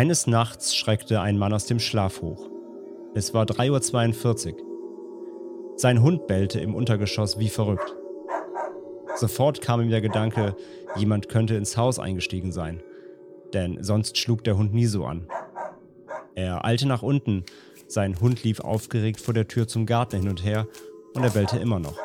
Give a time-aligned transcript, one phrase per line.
[0.00, 2.48] Eines Nachts schreckte ein Mann aus dem Schlaf hoch.
[3.14, 5.76] Es war 3.42 Uhr.
[5.76, 7.94] Sein Hund bellte im Untergeschoss wie verrückt.
[9.16, 10.56] Sofort kam ihm der Gedanke,
[10.96, 12.82] jemand könnte ins Haus eingestiegen sein.
[13.52, 15.28] Denn sonst schlug der Hund nie so an.
[16.34, 17.44] Er eilte nach unten,
[17.86, 20.66] sein Hund lief aufgeregt vor der Tür zum Garten hin und her
[21.12, 21.98] und er bellte immer noch.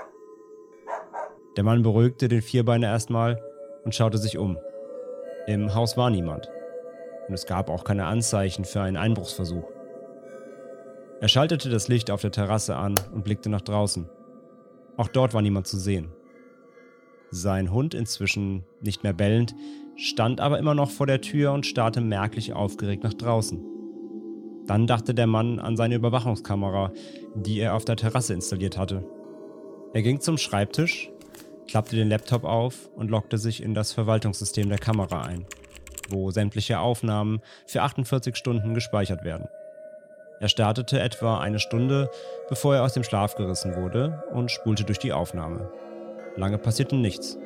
[1.55, 3.41] Der Mann beruhigte den Vierbeiner erstmal
[3.85, 4.57] und schaute sich um.
[5.47, 6.49] Im Haus war niemand
[7.27, 9.65] und es gab auch keine Anzeichen für einen Einbruchsversuch.
[11.21, 14.09] Er schaltete das Licht auf der Terrasse an und blickte nach draußen.
[14.97, 16.09] Auch dort war niemand zu sehen.
[17.31, 19.55] Sein Hund, inzwischen nicht mehr bellend,
[19.95, 23.63] stand aber immer noch vor der Tür und starrte merklich aufgeregt nach draußen.
[24.67, 26.91] Dann dachte der Mann an seine Überwachungskamera,
[27.35, 29.03] die er auf der Terrasse installiert hatte.
[29.93, 31.09] Er ging zum Schreibtisch,
[31.67, 35.45] klappte den Laptop auf und loggte sich in das Verwaltungssystem der Kamera ein
[36.09, 39.47] wo sämtliche Aufnahmen für 48 Stunden gespeichert werden.
[40.39, 42.09] Er startete etwa eine Stunde,
[42.49, 45.71] bevor er aus dem Schlaf gerissen wurde und spulte durch die Aufnahme.
[46.35, 47.37] Lange passierte nichts.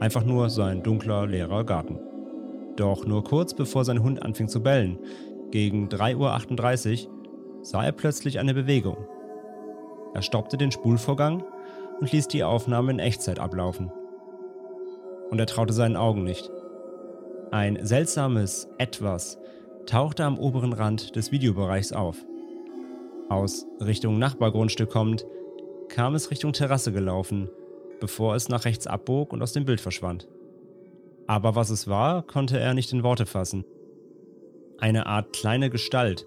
[0.00, 1.98] Einfach nur sein dunkler, leerer Garten.
[2.76, 4.98] Doch nur kurz bevor sein Hund anfing zu bellen,
[5.50, 7.12] gegen 3.38 Uhr,
[7.62, 8.96] sah er plötzlich eine Bewegung.
[10.14, 11.44] Er stoppte den Spulvorgang
[12.00, 13.90] und ließ die Aufnahme in Echtzeit ablaufen.
[15.30, 16.50] Und er traute seinen Augen nicht.
[17.50, 19.38] Ein seltsames Etwas
[19.86, 22.18] tauchte am oberen Rand des Videobereichs auf.
[23.30, 25.24] Aus Richtung Nachbargrundstück kommend,
[25.88, 27.48] kam es Richtung Terrasse gelaufen,
[28.00, 30.28] bevor es nach rechts abbog und aus dem Bild verschwand.
[31.26, 33.64] Aber was es war, konnte er nicht in Worte fassen.
[34.78, 36.26] Eine Art kleine Gestalt,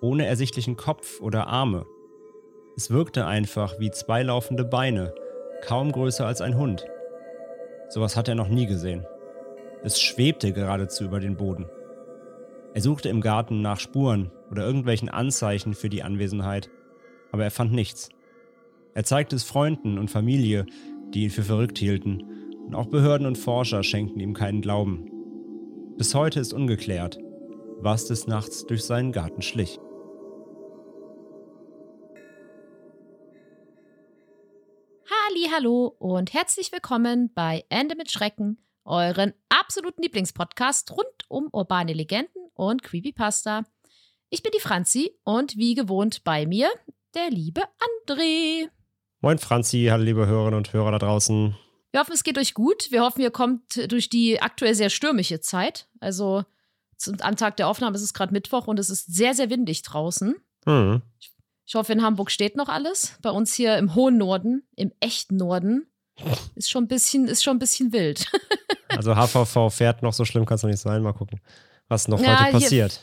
[0.00, 1.84] ohne ersichtlichen Kopf oder Arme.
[2.74, 5.14] Es wirkte einfach wie zwei laufende Beine,
[5.60, 6.86] kaum größer als ein Hund.
[7.90, 9.06] Sowas hat er noch nie gesehen.
[9.82, 11.66] Es schwebte geradezu über den Boden.
[12.74, 16.70] Er suchte im Garten nach Spuren oder irgendwelchen Anzeichen für die Anwesenheit,
[17.32, 18.08] aber er fand nichts.
[18.94, 20.66] Er zeigte es Freunden und Familie,
[21.14, 22.22] die ihn für verrückt hielten,
[22.66, 25.10] und auch Behörden und Forscher schenkten ihm keinen Glauben.
[25.96, 27.18] Bis heute ist ungeklärt,
[27.78, 29.80] was des Nachts durch seinen Garten schlich.
[35.60, 42.50] Hallo und herzlich willkommen bei Ende mit Schrecken, euren absoluten Lieblingspodcast rund um urbane Legenden
[42.54, 43.64] und Creepypasta.
[44.30, 46.68] Ich bin die Franzi und wie gewohnt bei mir
[47.14, 47.62] der liebe
[48.08, 48.68] André.
[49.20, 51.54] Moin Franzi, hallo liebe Hörerinnen und Hörer da draußen.
[51.90, 52.90] Wir hoffen, es geht euch gut.
[52.90, 55.88] Wir hoffen, ihr kommt durch die aktuell sehr stürmische Zeit.
[56.00, 56.44] Also
[57.20, 60.34] am Tag der Aufnahme ist es gerade Mittwoch und es ist sehr, sehr windig draußen.
[60.64, 61.02] Hm.
[61.66, 63.18] Ich hoffe, in Hamburg steht noch alles.
[63.20, 65.87] Bei uns hier im hohen Norden, im echten Norden,
[66.54, 68.26] ist schon ein bisschen, ist schon ein bisschen wild.
[68.90, 71.02] Also HVV fährt noch so schlimm, kann es noch nicht sein.
[71.02, 71.40] Mal gucken,
[71.88, 73.00] was noch Ja, heute hier- passiert.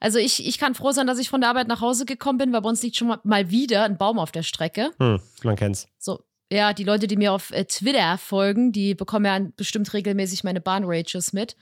[0.00, 2.52] Also ich, ich kann froh sein, dass ich von der Arbeit nach Hause gekommen bin,
[2.54, 4.90] weil bei uns liegt schon mal- mal wieder ein Baum auf der Strecke.
[4.98, 5.86] Hm, man kennt's.
[5.98, 10.42] So, ja, die Leute, die mir auf äh, Twitter folgen, die bekommen ja bestimmt regelmäßig
[10.42, 11.54] meine Bahnrages mit,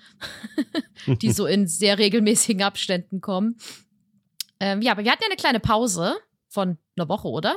[1.07, 3.57] die so in sehr regelmäßigen Abständen kommen.
[4.61, 6.15] Ähm, ja, aber wir hatten ja eine kleine Pause
[6.49, 7.57] von einer Woche, oder?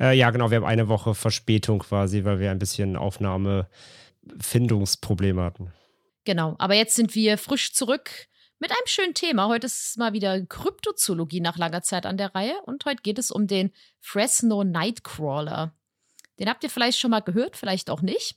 [0.00, 5.74] Äh, ja, genau, wir haben eine Woche Verspätung quasi, weil wir ein bisschen Aufnahmefindungsprobleme hatten.
[6.24, 8.10] Genau, aber jetzt sind wir frisch zurück
[8.58, 9.48] mit einem schönen Thema.
[9.48, 13.30] Heute ist mal wieder Kryptozoologie nach langer Zeit an der Reihe und heute geht es
[13.30, 15.74] um den Fresno Nightcrawler.
[16.38, 18.36] Den habt ihr vielleicht schon mal gehört, vielleicht auch nicht.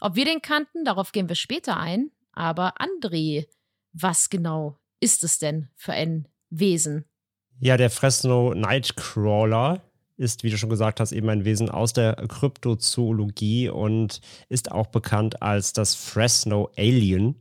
[0.00, 2.10] Ob wir den kannten, darauf gehen wir später ein.
[2.32, 3.46] Aber André,
[3.92, 7.04] was genau ist es denn für ein Wesen?
[7.60, 9.80] Ja, der Fresno Nightcrawler
[10.16, 14.86] ist, wie du schon gesagt hast, eben ein Wesen aus der Kryptozoologie und ist auch
[14.88, 17.34] bekannt als das Fresno Alien.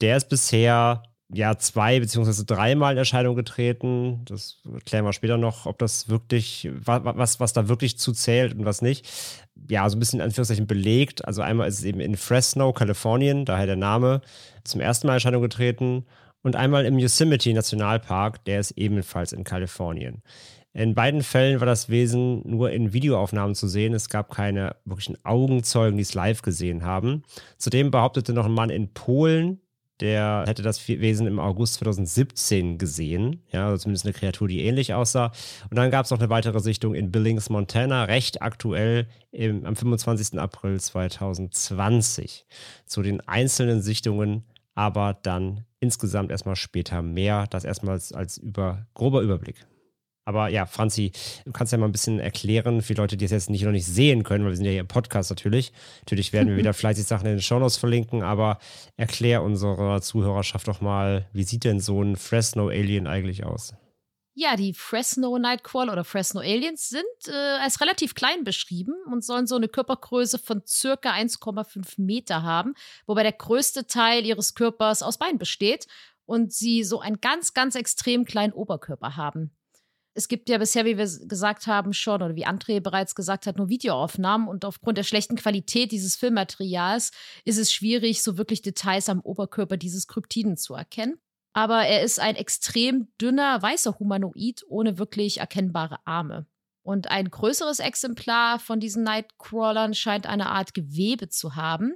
[0.00, 1.02] Der ist bisher
[1.32, 4.24] ja zwei beziehungsweise dreimal in Erscheinung getreten.
[4.24, 8.12] Das klären wir später noch, ob das wirklich, wa- wa- was, was da wirklich zu
[8.12, 9.06] zählt und was nicht.
[9.68, 11.24] Ja, so ein bisschen in Anführungszeichen belegt.
[11.26, 14.22] Also einmal ist es eben in Fresno, Kalifornien, daher der Name,
[14.64, 16.06] zum ersten Mal in Erscheinung getreten.
[16.42, 20.22] und einmal im Yosemite Nationalpark, der ist ebenfalls in Kalifornien.
[20.72, 23.94] In beiden Fällen war das Wesen nur in Videoaufnahmen zu sehen.
[23.94, 27.22] Es gab keine wirklichen Augenzeugen, die es live gesehen haben.
[27.56, 29.60] Zudem behauptete noch ein Mann in Polen,
[30.00, 33.42] der hätte das Wesen im August 2017 gesehen.
[33.50, 35.32] Ja, also zumindest eine Kreatur, die ähnlich aussah.
[35.70, 39.74] Und dann gab es noch eine weitere Sichtung in Billings, Montana, recht aktuell im, am
[39.74, 40.38] 25.
[40.38, 42.46] April 2020.
[42.86, 44.44] Zu den einzelnen Sichtungen
[44.78, 47.48] aber dann insgesamt erstmal später mehr.
[47.50, 49.66] Das erstmal als, als über, grober Überblick.
[50.28, 51.10] Aber ja, Franzi,
[51.46, 53.86] du kannst ja mal ein bisschen erklären für Leute, die es jetzt nicht noch nicht
[53.86, 55.72] sehen können, weil wir sind ja hier im Podcast natürlich.
[56.00, 58.58] Natürlich werden wir wieder fleißig Sachen in den Shownotes verlinken, aber
[58.98, 63.72] erklär unserer Zuhörerschaft doch mal, wie sieht denn so ein Fresno Alien eigentlich aus?
[64.34, 69.46] Ja, die Fresno Nightcrawler oder Fresno Aliens sind äh, als relativ klein beschrieben und sollen
[69.46, 72.74] so eine Körpergröße von circa 1,5 Meter haben,
[73.06, 75.86] wobei der größte Teil ihres Körpers aus Beinen besteht
[76.26, 79.52] und sie so einen ganz, ganz extrem kleinen Oberkörper haben
[80.18, 83.56] es gibt ja bisher, wie wir gesagt haben, schon, oder wie André bereits gesagt hat,
[83.56, 84.48] nur Videoaufnahmen.
[84.48, 87.12] Und aufgrund der schlechten Qualität dieses Filmmaterials
[87.44, 91.20] ist es schwierig, so wirklich Details am Oberkörper dieses Kryptiden zu erkennen.
[91.52, 96.46] Aber er ist ein extrem dünner, weißer Humanoid ohne wirklich erkennbare Arme.
[96.82, 101.94] Und ein größeres Exemplar von diesen Nightcrawlern scheint eine Art Gewebe zu haben,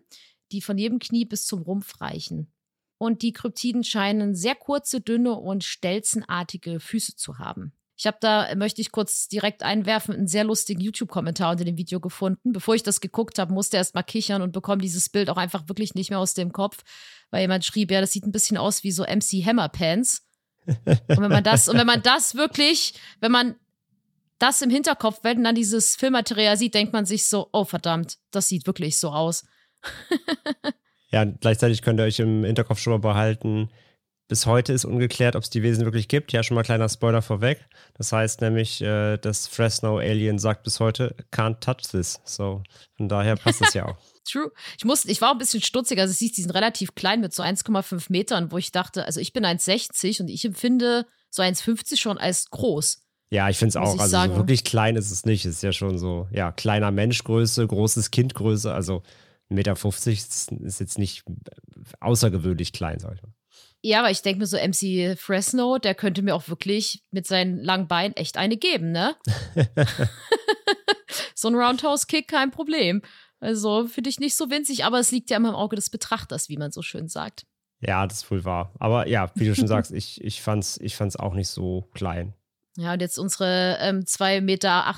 [0.53, 2.53] die von jedem Knie bis zum Rumpf reichen.
[2.99, 7.73] Und die Kryptiden scheinen sehr kurze, dünne und stelzenartige Füße zu haben.
[8.03, 12.01] Ich habe da, möchte ich kurz direkt einwerfen, einen sehr lustigen YouTube-Kommentar unter dem Video
[12.01, 12.53] gefunden.
[12.53, 15.69] Bevor ich das geguckt habe, musste erst mal kichern und bekomme dieses Bild auch einfach
[15.69, 16.83] wirklich nicht mehr aus dem Kopf,
[17.31, 20.27] weil jemand schrieb, ja, das sieht ein bisschen aus wie so MC Hammer Pants.
[20.67, 23.55] Und wenn man das, und wenn man das wirklich, wenn man
[24.41, 28.49] das im Hinterkopf, wenn dann dieses Filmmaterial sieht, denkt man sich so, oh verdammt, das
[28.49, 29.45] sieht wirklich so aus.
[31.13, 33.71] ja, gleichzeitig könnt ihr euch im Hinterkopf schon mal behalten,
[34.33, 36.33] bis heute ist ungeklärt, ob es die Wesen wirklich gibt.
[36.33, 37.69] Ja, schon mal kleiner Spoiler vorweg.
[37.99, 42.19] Das heißt nämlich, äh, das Fresno Alien sagt bis heute, can't touch this.
[42.25, 42.63] So,
[42.97, 43.99] von daher passt es ja auch.
[44.25, 44.51] True.
[44.79, 46.01] Ich, musste, ich war ein bisschen stutzig.
[46.01, 49.35] Also, siehst, die sind relativ klein mit so 1,5 Metern, wo ich dachte, also ich
[49.35, 53.03] bin 1,60 und ich empfinde so 1,50 schon als groß.
[53.29, 53.99] Ja, ich finde es auch.
[53.99, 55.45] Also, so wirklich klein ist es nicht.
[55.45, 58.73] Es ist ja schon so, ja, kleiner Menschgröße, großes Kindgröße.
[58.73, 59.03] Also,
[59.51, 61.23] 1,50 Meter ist jetzt nicht
[62.01, 63.35] außergewöhnlich klein, sag ich mal.
[63.85, 67.59] Ja, aber ich denke mir so, MC Fresno, der könnte mir auch wirklich mit seinen
[67.59, 69.17] langen Beinen echt eine geben, ne?
[71.35, 73.03] so ein Roundhouse-Kick, kein Problem.
[73.41, 76.49] Also finde ich nicht so winzig, aber es liegt ja immer im Auge des Betrachters,
[76.49, 77.45] wie man so schön sagt.
[77.81, 78.73] Ja, das ist wohl wahr.
[78.79, 81.89] Aber ja, wie du schon sagst, ich, ich fand es ich fand's auch nicht so
[81.93, 82.35] klein.
[82.77, 84.95] Ja, und jetzt unsere ähm, 2,80 Meter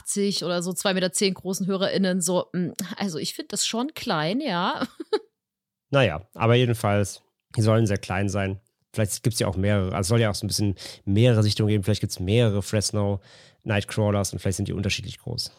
[0.46, 3.94] oder so 2,10 Meter zehn großen HörerInnen so, mh, hm, also ich finde das schon
[3.94, 4.86] klein, ja.
[5.90, 7.22] naja, aber jedenfalls,
[7.56, 8.60] die sollen sehr klein sein.
[8.94, 9.94] Vielleicht gibt es ja auch mehrere.
[9.94, 11.84] Also soll ja auch so ein bisschen mehrere Sichtungen geben.
[11.84, 13.20] Vielleicht gibt es mehrere Fresno
[13.64, 15.50] Nightcrawlers und vielleicht sind die unterschiedlich groß.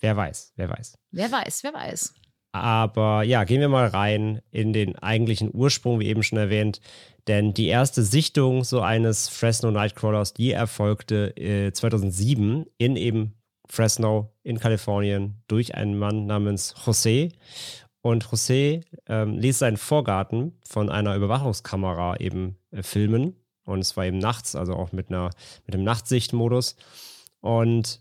[0.00, 0.98] Wer weiß, wer weiß.
[1.10, 2.14] Wer weiß, wer weiß.
[2.52, 6.80] Aber ja, gehen wir mal rein in den eigentlichen Ursprung, wie eben schon erwähnt.
[7.28, 13.34] Denn die erste Sichtung so eines Fresno Nightcrawlers, die erfolgte äh, 2007 in eben
[13.68, 17.32] Fresno in Kalifornien durch einen Mann namens José.
[18.02, 23.36] Und José ähm, ließ seinen Vorgarten von einer Überwachungskamera eben äh, filmen.
[23.64, 25.30] Und es war eben nachts, also auch mit, einer,
[25.66, 26.76] mit einem Nachtsichtmodus.
[27.40, 28.00] Und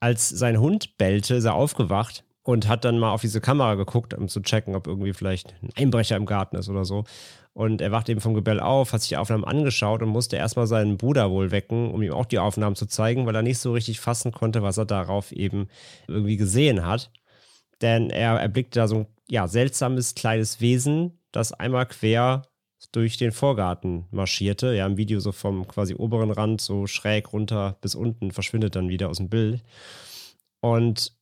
[0.00, 4.14] als sein Hund bellte, ist er aufgewacht und hat dann mal auf diese Kamera geguckt,
[4.14, 7.04] um zu checken, ob irgendwie vielleicht ein Einbrecher im Garten ist oder so.
[7.52, 10.66] Und er wacht eben vom Gebell auf, hat sich die Aufnahmen angeschaut und musste erstmal
[10.66, 13.72] seinen Bruder wohl wecken, um ihm auch die Aufnahmen zu zeigen, weil er nicht so
[13.72, 15.68] richtig fassen konnte, was er darauf eben
[16.06, 17.10] irgendwie gesehen hat.
[17.82, 22.42] Denn er erblickte da so ein ja, seltsames kleines Wesen, das einmal quer
[22.92, 24.74] durch den Vorgarten marschierte.
[24.74, 28.88] Ja, im Video so vom quasi oberen Rand so schräg runter bis unten, verschwindet dann
[28.88, 29.62] wieder aus dem Bild.
[30.60, 31.12] Und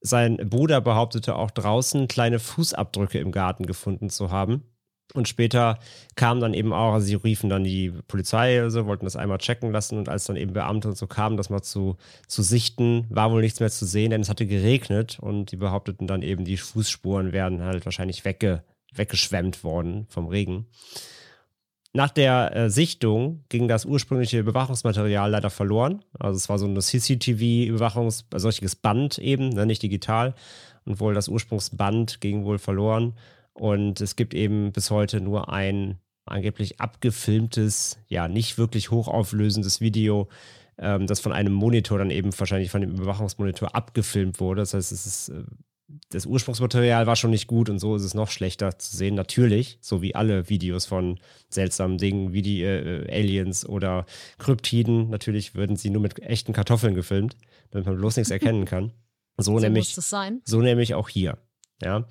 [0.00, 4.64] sein Bruder behauptete auch draußen kleine Fußabdrücke im Garten gefunden zu haben.
[5.12, 5.78] Und später
[6.16, 9.70] kam dann eben auch, also sie riefen dann die Polizei, also wollten das einmal checken
[9.70, 11.96] lassen und als dann eben Beamte und so kamen, das mal zu,
[12.26, 16.06] zu sichten, war wohl nichts mehr zu sehen, denn es hatte geregnet und die behaupteten
[16.06, 20.66] dann eben, die Fußspuren wären halt wahrscheinlich wegge, weggeschwemmt worden vom Regen.
[21.96, 26.04] Nach der äh, Sichtung ging das ursprüngliche Überwachungsmaterial leider verloren.
[26.18, 30.34] Also es war so ein CCTV-Überwachungs-, solches Band eben, ne, nicht digital.
[30.84, 33.14] Und wohl das Ursprungsband ging wohl verloren.
[33.54, 40.28] Und es gibt eben bis heute nur ein angeblich abgefilmtes, ja, nicht wirklich hochauflösendes Video,
[40.78, 44.62] ähm, das von einem Monitor dann eben wahrscheinlich von dem Überwachungsmonitor abgefilmt wurde.
[44.62, 45.44] Das heißt, es ist äh,
[46.08, 49.14] das Ursprungsmaterial war schon nicht gut und so ist es noch schlechter zu sehen.
[49.14, 51.18] Natürlich, so wie alle Videos von
[51.50, 54.06] seltsamen Dingen wie die äh, Aliens oder
[54.38, 55.10] Kryptiden.
[55.10, 57.36] Natürlich würden sie nur mit echten Kartoffeln gefilmt,
[57.70, 58.92] damit man bloß nichts erkennen kann.
[59.36, 59.94] So, So nämlich,
[60.44, 61.38] so nämlich auch hier.
[61.82, 62.06] Ja.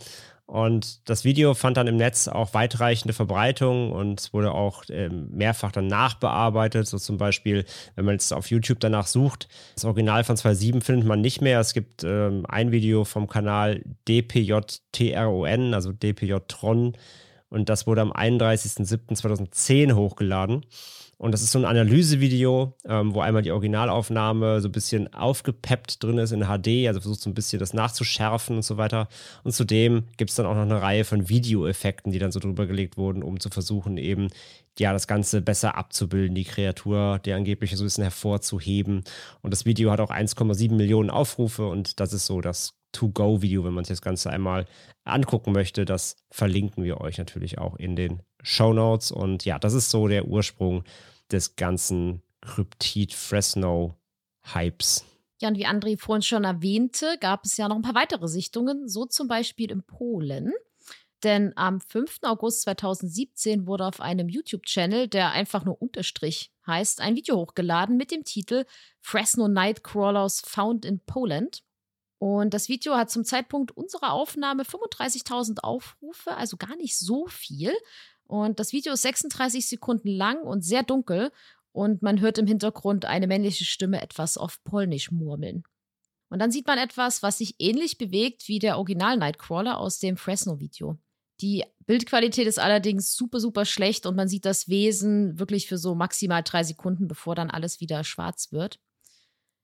[0.45, 5.71] Und das Video fand dann im Netz auch weitreichende Verbreitung und wurde auch ähm, mehrfach
[5.71, 6.85] dann nachbearbeitet.
[6.85, 11.07] So zum Beispiel, wenn man jetzt auf YouTube danach sucht, das Original von 2.7 findet
[11.07, 11.59] man nicht mehr.
[11.59, 16.97] Es gibt ähm, ein Video vom Kanal DPJTRON, also DPJ-Tron.
[17.50, 20.65] Und das wurde am 31.07.2010 hochgeladen.
[21.17, 26.03] Und das ist so ein Analysevideo, ähm, wo einmal die Originalaufnahme so ein bisschen aufgepeppt
[26.03, 29.08] drin ist in HD, also versucht so ein bisschen das nachzuschärfen und so weiter.
[29.43, 32.65] Und zudem gibt es dann auch noch eine Reihe von Videoeffekten, die dann so drüber
[32.65, 34.29] gelegt wurden, um zu versuchen, eben
[34.79, 39.03] ja, das Ganze besser abzubilden, die Kreatur, der angeblich so ein bisschen hervorzuheben.
[39.41, 43.74] Und das Video hat auch 1,7 Millionen Aufrufe und das ist so das To-Go-Video, wenn
[43.74, 44.65] man sich das Ganze einmal
[45.03, 45.86] angucken möchte.
[45.86, 49.12] Das verlinken wir euch natürlich auch in den Show Notes.
[49.12, 50.83] Und ja, das ist so der Ursprung
[51.31, 55.05] des ganzen Kryptid-Fresno-Hypes.
[55.41, 58.88] Ja, und wie André vorhin schon erwähnte, gab es ja noch ein paar weitere Sichtungen,
[58.88, 60.53] so zum Beispiel in Polen.
[61.23, 62.19] Denn am 5.
[62.23, 68.12] August 2017 wurde auf einem YouTube-Channel, der einfach nur Unterstrich heißt, ein Video hochgeladen mit
[68.12, 68.65] dem Titel
[69.00, 71.63] Fresno Nightcrawlers Found in Poland.
[72.19, 77.73] Und das Video hat zum Zeitpunkt unserer Aufnahme 35.000 Aufrufe, also gar nicht so viel.
[78.33, 81.31] Und das Video ist 36 Sekunden lang und sehr dunkel.
[81.71, 85.61] Und man hört im Hintergrund eine männliche Stimme etwas auf Polnisch murmeln.
[86.29, 90.17] Und dann sieht man etwas, was sich ähnlich bewegt wie der Original Nightcrawler aus dem
[90.17, 90.97] Fresno-Video.
[91.41, 95.93] Die Bildqualität ist allerdings super, super schlecht und man sieht das Wesen wirklich für so
[95.93, 98.79] maximal drei Sekunden, bevor dann alles wieder schwarz wird.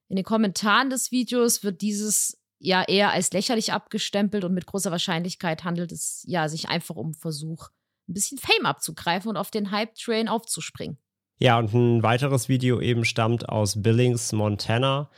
[0.10, 4.92] In den Kommentaren des Videos wird dieses ja eher als lächerlich abgestempelt und mit großer
[4.92, 7.70] Wahrscheinlichkeit handelt es ja sich einfach um Versuch,
[8.10, 10.98] ein bisschen Fame abzugreifen und auf den Hype-Train aufzuspringen.
[11.38, 15.10] Ja, und ein weiteres Video eben stammt aus Billings, Montana.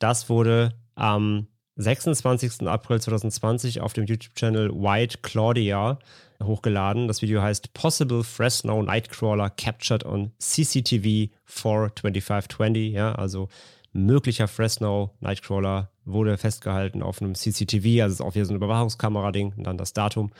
[0.00, 2.66] Das wurde am 26.
[2.66, 6.00] April 2020 auf dem YouTube-Channel White Claudia
[6.42, 7.06] hochgeladen.
[7.06, 12.92] Das Video heißt Possible Fresno Nightcrawler Captured on CCTV for 2520.
[12.92, 13.48] Ja, also
[13.92, 19.54] möglicher Fresno Nightcrawler wurde festgehalten auf einem CCTV, also ist auch wieder so ein Überwachungskamera-Ding
[19.56, 20.32] und dann das Datum.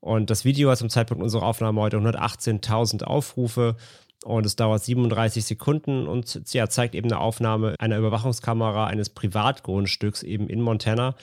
[0.00, 3.76] Und das Video hat zum Zeitpunkt unserer Aufnahme heute 118.000 Aufrufe
[4.24, 10.22] und es dauert 37 Sekunden und ja, zeigt eben eine Aufnahme einer Überwachungskamera eines Privatgrundstücks
[10.22, 11.14] eben in Montana.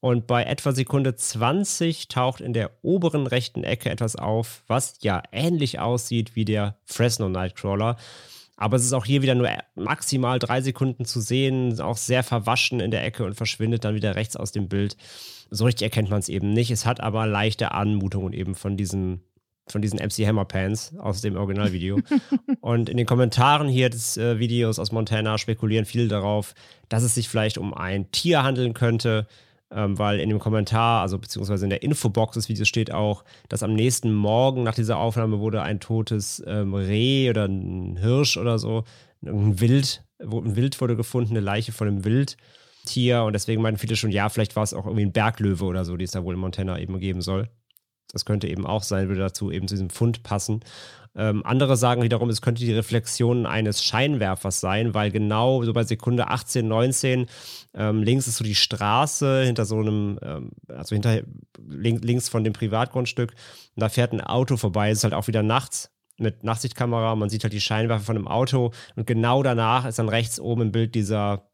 [0.00, 5.22] Und bei etwa Sekunde 20 taucht in der oberen rechten Ecke etwas auf, was ja
[5.32, 7.96] ähnlich aussieht wie der Fresno Nightcrawler.
[8.56, 12.80] Aber es ist auch hier wieder nur maximal drei Sekunden zu sehen, auch sehr verwaschen
[12.80, 14.96] in der Ecke und verschwindet dann wieder rechts aus dem Bild.
[15.50, 16.70] So richtig erkennt man es eben nicht.
[16.70, 19.20] Es hat aber leichte Anmutungen eben von diesen,
[19.68, 22.00] von diesen MC Hammer Pants aus dem Originalvideo.
[22.60, 26.54] und in den Kommentaren hier des äh, Videos aus Montana spekulieren viele darauf,
[26.88, 29.26] dass es sich vielleicht um ein Tier handeln könnte,
[29.70, 33.62] ähm, weil in dem Kommentar, also beziehungsweise in der Infobox des Videos steht auch, dass
[33.62, 38.58] am nächsten Morgen nach dieser Aufnahme wurde ein totes ähm, Reh oder ein Hirsch oder
[38.58, 38.84] so,
[39.24, 43.96] ein Wild, ein Wild wurde gefunden, eine Leiche von einem Wildtier und deswegen meinten viele
[43.96, 46.34] schon, ja, vielleicht war es auch irgendwie ein Berglöwe oder so, die es da wohl
[46.34, 47.48] in Montana eben geben soll.
[48.12, 50.60] Das könnte eben auch sein, würde dazu eben zu diesem Fund passen.
[51.16, 55.82] Ähm, andere sagen wiederum, es könnte die Reflexion eines Scheinwerfers sein, weil genau so bei
[55.82, 57.26] Sekunde 18, 19
[57.74, 61.22] ähm, links ist so die Straße hinter so einem, ähm, also hinter
[61.66, 63.30] link, links von dem Privatgrundstück.
[63.30, 64.90] Und da fährt ein Auto vorbei.
[64.90, 67.16] Es ist halt auch wieder nachts mit Nachtsichtkamera.
[67.16, 70.62] Man sieht halt die Scheinwerfer von einem Auto und genau danach ist dann rechts oben
[70.62, 71.48] im Bild dieser,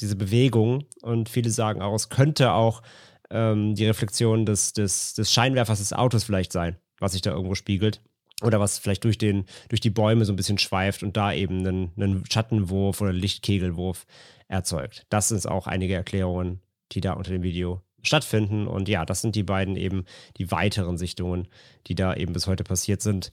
[0.00, 0.84] diese Bewegung.
[1.02, 2.82] Und viele sagen auch, es könnte auch
[3.30, 7.56] ähm, die Reflexion des, des, des Scheinwerfers des Autos vielleicht sein, was sich da irgendwo
[7.56, 8.00] spiegelt
[8.42, 11.66] oder was vielleicht durch, den, durch die Bäume so ein bisschen schweift und da eben
[11.66, 14.06] einen, einen Schattenwurf oder Lichtkegelwurf
[14.46, 15.06] erzeugt.
[15.10, 16.60] Das sind auch einige Erklärungen,
[16.92, 18.66] die da unter dem Video stattfinden.
[18.66, 20.04] Und ja, das sind die beiden eben
[20.36, 21.48] die weiteren Sichtungen,
[21.86, 23.32] die da eben bis heute passiert sind.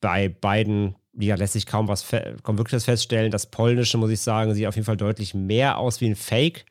[0.00, 2.06] Bei beiden ja, lässt sich kaum was
[2.42, 3.30] kaum wirklich das feststellen.
[3.30, 6.64] Das Polnische, muss ich sagen, sieht auf jeden Fall deutlich mehr aus wie ein Fake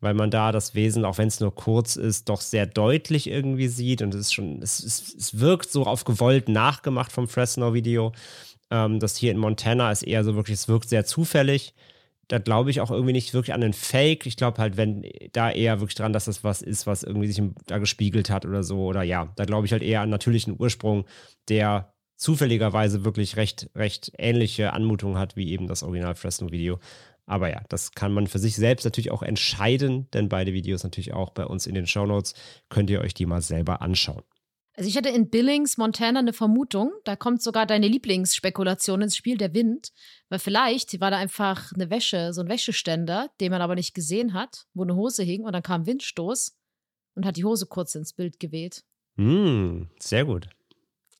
[0.00, 3.68] weil man da das Wesen, auch wenn es nur kurz ist, doch sehr deutlich irgendwie
[3.68, 4.02] sieht.
[4.02, 8.12] Und es ist schon, es, es, es wirkt so auf gewollt nachgemacht vom Fresno-Video.
[8.70, 11.74] Ähm, das hier in Montana ist eher so wirklich, es wirkt sehr zufällig.
[12.28, 14.24] Da glaube ich auch irgendwie nicht wirklich an den Fake.
[14.24, 17.42] Ich glaube halt, wenn da eher wirklich dran, dass das was ist, was irgendwie sich
[17.66, 18.84] da gespiegelt hat oder so.
[18.84, 21.04] Oder ja, da glaube ich halt eher an natürlichen Ursprung,
[21.48, 26.78] der zufälligerweise wirklich recht, recht ähnliche Anmutungen hat wie eben das Original Fresno-Video.
[27.30, 31.12] Aber ja, das kann man für sich selbst natürlich auch entscheiden, denn beide Videos natürlich
[31.12, 32.34] auch bei uns in den Shownotes.
[32.70, 34.24] Könnt ihr euch die mal selber anschauen.
[34.74, 36.90] Also ich hatte in Billings, Montana eine Vermutung.
[37.04, 39.92] Da kommt sogar deine Lieblingsspekulation ins Spiel, der Wind.
[40.28, 44.34] Weil vielleicht war da einfach eine Wäsche, so ein Wäscheständer, den man aber nicht gesehen
[44.34, 46.56] hat, wo eine Hose hing und dann kam Windstoß
[47.14, 48.82] und hat die Hose kurz ins Bild geweht.
[49.14, 50.48] Mm, sehr gut.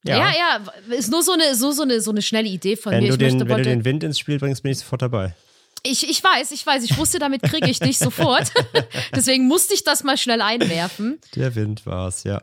[0.05, 0.17] Ja.
[0.17, 3.05] ja, ja, ist nur so eine, so, so, eine, so eine schnelle Idee von wenn
[3.05, 3.11] mir.
[3.11, 5.37] Du den, wenn du den Wind ins Spiel bringst, bin ich sofort dabei.
[5.83, 8.53] Ich, ich weiß, ich weiß, ich wusste, damit kriege ich dich sofort.
[9.15, 11.21] Deswegen musste ich das mal schnell einwerfen.
[11.35, 12.43] Der Wind war's, ja.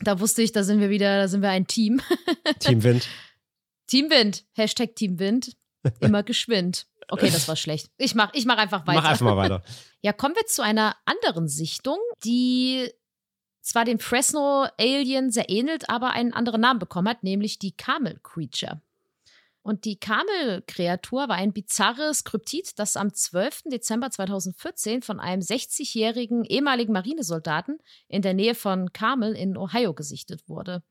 [0.00, 2.00] Da wusste ich, da sind wir wieder, da sind wir ein Team.
[2.58, 3.08] Team Wind.
[3.86, 4.44] Team Wind.
[4.52, 5.56] Hashtag Team Wind.
[6.00, 6.86] Immer geschwind.
[7.08, 7.90] Okay, das war schlecht.
[7.98, 9.02] Ich mach, ich mach einfach weiter.
[9.02, 9.62] Mach einfach mal weiter.
[10.00, 12.90] Ja, kommen wir zu einer anderen Sichtung, die
[13.60, 18.18] zwar dem Fresno Alien sehr ähnelt, aber einen anderen Namen bekommen hat, nämlich die Camel
[18.22, 18.80] Creature.
[19.62, 23.62] Und die Camel-Kreatur war ein bizarres Kryptid, das am 12.
[23.66, 27.78] Dezember 2014 von einem 60-jährigen ehemaligen Marinesoldaten
[28.08, 30.82] in der Nähe von Carmel in Ohio gesichtet wurde.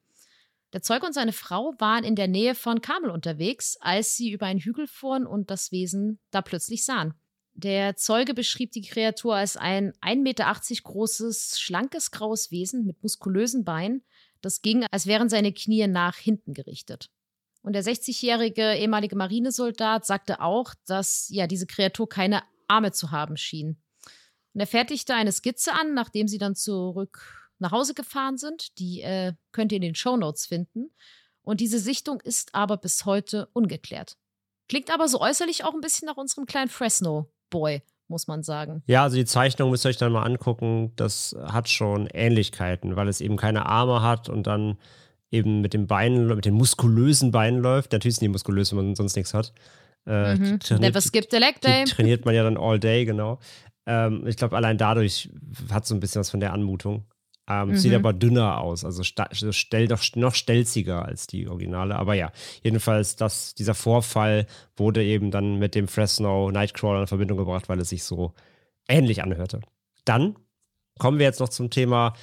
[0.72, 4.46] Der Zeuge und seine Frau waren in der Nähe von Carmel unterwegs, als sie über
[4.46, 7.14] einen Hügel fuhren und das Wesen da plötzlich sahen.
[7.54, 13.66] Der Zeuge beschrieb die Kreatur als ein 1,80 Meter großes, schlankes graues Wesen mit muskulösen
[13.66, 14.06] Beinen,
[14.40, 17.10] das ging, als wären seine Knie nach hinten gerichtet.
[17.62, 23.38] Und der 60-jährige ehemalige Marinesoldat sagte auch, dass ja diese Kreatur keine Arme zu haben
[23.38, 23.82] schien.
[24.54, 27.20] Und er fertigte eine Skizze an, nachdem sie dann zurück
[27.60, 28.78] nach Hause gefahren sind.
[28.80, 30.92] Die äh, könnt ihr in den Shownotes finden.
[31.44, 34.18] Und diese Sichtung ist aber bis heute ungeklärt.
[34.68, 38.84] Klingt aber so äußerlich auch ein bisschen nach unserem kleinen Fresno-Boy, muss man sagen.
[38.88, 40.94] Ja, also die Zeichnung müsst ihr euch dann mal angucken.
[40.96, 44.78] Das hat schon Ähnlichkeiten, weil es eben keine Arme hat und dann
[45.32, 47.94] eben mit den Beinen, mit den muskulösen Beinen läuft.
[47.94, 49.54] Natürlich sind die muskulös, wenn man sonst nichts hat.
[50.06, 50.60] Äh, mhm.
[50.60, 51.86] trainiert, Never skip the leg day.
[51.86, 53.40] Trainiert man ja dann all day, genau.
[53.86, 55.30] Ähm, ich glaube, allein dadurch
[55.72, 57.06] hat so ein bisschen was von der Anmutung.
[57.50, 57.78] Ähm, mhm.
[57.78, 61.96] Sieht aber dünner aus, also stell, doch noch stelziger als die Originale.
[61.96, 64.46] Aber ja, jedenfalls, das, dieser Vorfall
[64.76, 68.34] wurde eben dann mit dem Fresno Nightcrawler in Verbindung gebracht, weil es sich so
[68.88, 69.62] ähnlich anhörte.
[70.06, 70.36] Dann
[71.00, 72.14] kommen wir jetzt noch zum Thema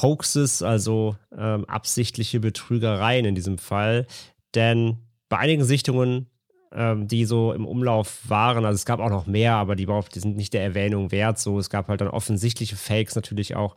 [0.00, 4.06] Hoaxes, also ähm, absichtliche Betrügereien in diesem Fall.
[4.54, 6.26] Denn bei einigen Sichtungen,
[6.72, 10.20] ähm, die so im Umlauf waren, also es gab auch noch mehr, aber die, die
[10.20, 11.38] sind nicht der Erwähnung wert.
[11.38, 13.74] So, es gab halt dann offensichtliche Fakes natürlich auch.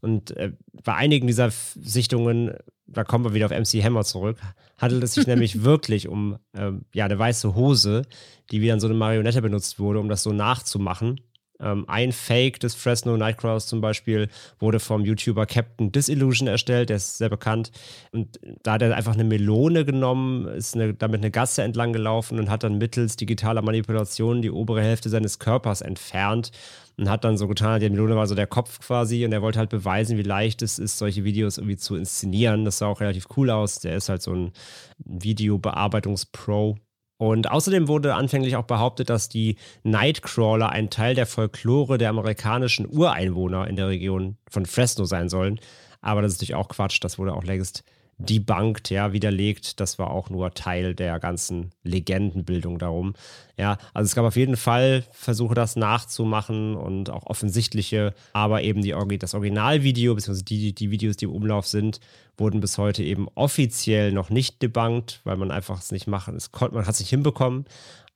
[0.00, 0.52] Und äh,
[0.84, 2.54] bei einigen dieser Sichtungen,
[2.86, 4.38] da kommen wir wieder auf MC Hammer zurück,
[4.78, 8.02] handelt es sich nämlich wirklich um ähm, ja, eine weiße Hose,
[8.50, 11.20] die wie dann so eine Marionette benutzt wurde, um das so nachzumachen.
[11.60, 16.96] Ähm, ein Fake des Fresno Nightcrawlers zum Beispiel wurde vom YouTuber Captain Disillusion erstellt, der
[16.96, 17.70] ist sehr bekannt.
[18.12, 22.38] Und da hat er einfach eine Melone genommen, ist eine, damit eine Gasse entlang gelaufen
[22.38, 26.50] und hat dann mittels digitaler Manipulation die obere Hälfte seines Körpers entfernt
[26.98, 29.58] und hat dann so getan, die Melone war so der Kopf quasi und er wollte
[29.58, 32.64] halt beweisen, wie leicht es ist, solche Videos irgendwie zu inszenieren.
[32.64, 33.80] Das sah auch relativ cool aus.
[33.80, 34.52] Der ist halt so ein
[34.98, 36.78] Videobearbeitungspro.
[37.18, 42.86] Und außerdem wurde anfänglich auch behauptet, dass die Nightcrawler ein Teil der Folklore der amerikanischen
[42.86, 45.58] Ureinwohner in der Region von Fresno sein sollen.
[46.02, 46.98] Aber das ist natürlich auch Quatsch.
[47.02, 47.84] Das wurde auch längst
[48.18, 49.80] debunked, ja, widerlegt.
[49.80, 53.14] Das war auch nur Teil der ganzen Legendenbildung darum.
[53.58, 58.82] Ja, also es gab auf jeden Fall Versuche, das nachzumachen und auch offensichtliche, aber eben
[58.82, 62.00] die, das Originalvideo, beziehungsweise die, die Videos, die im Umlauf sind,
[62.38, 66.52] wurden bis heute eben offiziell noch nicht debunked, weil man einfach es nicht machen, es
[66.52, 67.64] konnte, man hat es nicht hinbekommen.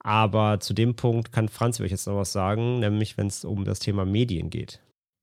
[0.03, 3.65] Aber zu dem Punkt kann Franz euch jetzt noch was sagen, nämlich wenn es um
[3.65, 4.81] das Thema Medien geht.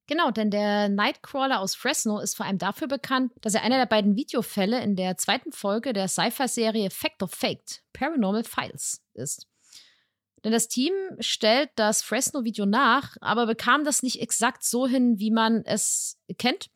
[0.08, 3.86] Genau, denn der Nightcrawler aus Fresno ist vor allem dafür bekannt, dass er einer der
[3.86, 9.48] beiden Videofälle in der zweiten Folge der Sci-Fi-Serie Fact of Faked, Paranormal Files, ist.
[10.46, 15.32] Denn das Team stellt das Fresno-Video nach, aber bekam das nicht exakt so hin, wie
[15.32, 16.70] man es kennt.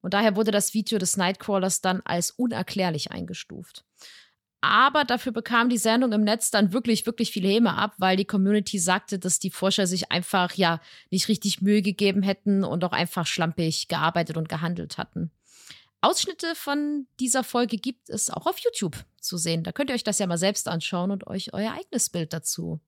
[0.00, 3.84] Und daher wurde das Video des Nightcrawlers dann als unerklärlich eingestuft.
[4.64, 8.24] Aber dafür bekam die Sendung im Netz dann wirklich, wirklich viel Häme ab, weil die
[8.24, 12.92] Community sagte, dass die Forscher sich einfach ja nicht richtig Mühe gegeben hätten und auch
[12.92, 15.32] einfach schlampig gearbeitet und gehandelt hatten.
[16.00, 19.64] Ausschnitte von dieser Folge gibt es auch auf YouTube zu sehen.
[19.64, 22.80] Da könnt ihr euch das ja mal selbst anschauen und euch euer eigenes Bild dazu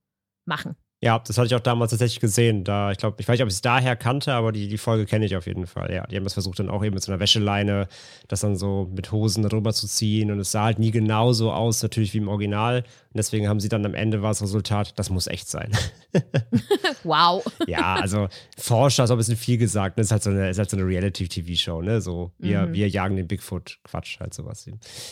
[0.45, 0.77] machen.
[1.05, 2.63] Ja, das hatte ich auch damals tatsächlich gesehen.
[2.63, 5.05] Da, ich glaube, ich weiß nicht, ob ich es daher kannte, aber die, die Folge
[5.05, 5.93] kenne ich auf jeden Fall.
[5.93, 7.87] Ja, die haben das versucht, dann auch eben mit so einer Wäscheleine,
[8.27, 10.31] das dann so mit Hosen darüber zu ziehen.
[10.31, 12.79] Und es sah halt nie genauso aus, natürlich wie im Original.
[12.79, 15.71] Und deswegen haben sie dann am Ende war das Resultat, das muss echt sein.
[17.03, 17.45] wow.
[17.67, 19.99] ja, also Forscher ist auch ein bisschen viel gesagt.
[19.99, 22.01] Das ist halt so eine, halt so eine Reality-TV-Show, ne?
[22.01, 22.73] So, wir, mhm.
[22.73, 23.77] wir jagen den Bigfoot.
[23.83, 24.67] Quatsch, halt sowas.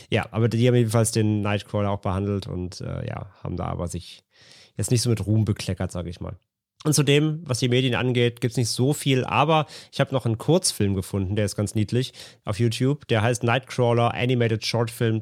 [0.10, 3.88] Ja, aber die haben jedenfalls den Nightcrawler auch behandelt und äh, ja, haben da aber
[3.88, 4.23] sich
[4.78, 6.38] jetzt nicht so mit Ruhm bekleckert, sage ich mal.
[6.84, 10.26] Und zudem, was die Medien angeht, gibt es nicht so viel, aber ich habe noch
[10.26, 13.08] einen Kurzfilm gefunden, der ist ganz niedlich auf YouTube.
[13.08, 15.22] Der heißt Nightcrawler Animated Short Film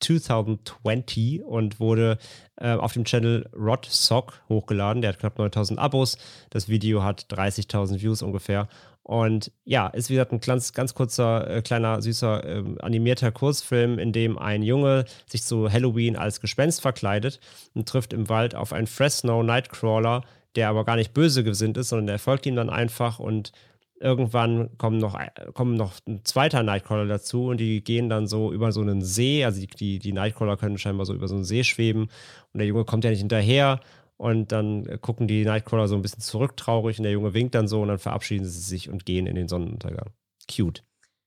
[0.00, 2.18] 2020 und wurde
[2.56, 5.00] äh, auf dem Channel Rod Sock hochgeladen.
[5.00, 6.18] Der hat knapp 9000 Abos.
[6.50, 8.68] Das Video hat 30.000 Views ungefähr.
[9.04, 13.98] Und ja, ist wie gesagt ein ganz, ganz kurzer, äh, kleiner, süßer, äh, animierter Kurzfilm,
[13.98, 17.38] in dem ein Junge sich zu Halloween als Gespenst verkleidet
[17.74, 20.22] und trifft im Wald auf einen Fresno Nightcrawler,
[20.56, 23.52] der aber gar nicht böse gesinnt ist, sondern er folgt ihm dann einfach und
[24.00, 25.18] irgendwann kommen noch,
[25.52, 29.44] kommen noch ein zweiter Nightcrawler dazu und die gehen dann so über so einen See,
[29.44, 32.08] also die, die Nightcrawler können scheinbar so über so einen See schweben
[32.52, 33.80] und der Junge kommt ja nicht hinterher
[34.16, 37.68] und dann gucken die Nightcrawler so ein bisschen zurück traurig und der Junge winkt dann
[37.68, 40.12] so und dann verabschieden sie sich und gehen in den Sonnenuntergang.
[40.50, 40.84] Cute.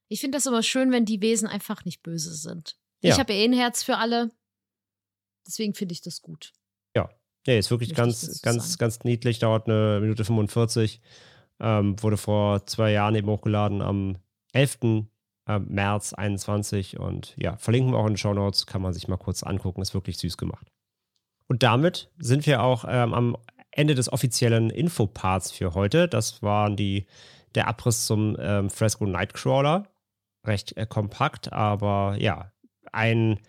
[0.09, 2.77] Ich finde das aber schön, wenn die Wesen einfach nicht böse sind.
[3.01, 3.13] Ja.
[3.13, 4.31] Ich habe ja eh ein Herz für alle.
[5.45, 6.53] Deswegen finde ich das gut.
[6.95, 7.09] Ja,
[7.45, 8.77] nee, ist wirklich Möchte ganz, ganz, sagen.
[8.79, 11.01] ganz niedlich, dauert eine Minute 45.
[11.59, 14.17] Ähm, wurde vor zwei Jahren eben hochgeladen am
[14.53, 14.79] 11.
[14.83, 15.07] ähm,
[15.67, 19.17] März 21 und ja, verlinken wir auch in den Show Notes, kann man sich mal
[19.17, 20.71] kurz angucken, ist wirklich süß gemacht.
[21.47, 23.37] Und damit sind wir auch ähm, am
[23.71, 26.07] Ende des offiziellen Infoparts für heute.
[26.07, 27.05] Das waren die,
[27.55, 29.87] der Abriss zum ähm, Fresco Nightcrawler.
[30.45, 32.51] Recht äh, kompakt, aber ja,
[32.91, 33.39] ein,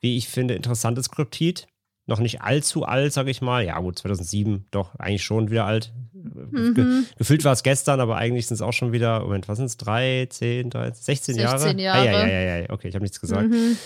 [0.00, 1.66] wie ich finde, interessantes Kryptid.
[2.06, 3.64] Noch nicht allzu alt, sage ich mal.
[3.64, 5.92] Ja, gut, 2007, doch, eigentlich schon wieder alt.
[6.12, 7.06] Ge Mhm.
[7.16, 9.76] gefühlt war es gestern, aber eigentlich sind es auch schon wieder, Moment, was sind es?
[9.78, 11.58] Drei, zehn, 13, 16 Jahre?
[11.58, 12.00] 16 Jahre.
[12.00, 13.48] Ah, ja, ja, ja, ja, okay, ich habe nichts gesagt.
[13.48, 13.76] Mhm.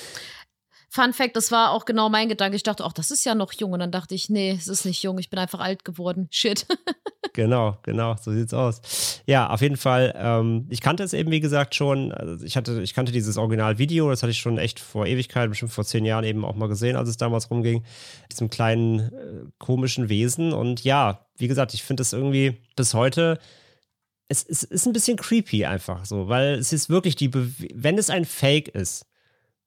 [0.90, 2.56] Fun Fact, das war auch genau mein Gedanke.
[2.56, 3.72] Ich dachte, ach, das ist ja noch jung.
[3.72, 6.28] Und dann dachte ich, nee, es ist nicht jung, ich bin einfach alt geworden.
[6.32, 6.66] Shit.
[7.34, 9.22] Genau, genau, so sieht's aus.
[9.26, 10.14] Ja, auf jeden Fall.
[10.16, 12.10] Ähm, ich kannte es eben, wie gesagt, schon.
[12.10, 15.72] Also ich hatte, ich kannte dieses Originalvideo, das hatte ich schon echt vor Ewigkeit, bestimmt
[15.72, 17.84] vor zehn Jahren eben auch mal gesehen, als es damals rumging.
[18.32, 20.52] Diesem kleinen äh, komischen Wesen.
[20.52, 23.38] Und ja, wie gesagt, ich finde es irgendwie bis heute.
[24.28, 28.10] Es, ist ein bisschen creepy einfach so, weil es ist wirklich die, Be wenn es
[28.10, 29.06] ein Fake ist,